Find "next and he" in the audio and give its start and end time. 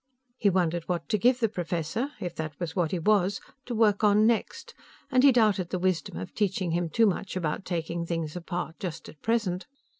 4.25-5.31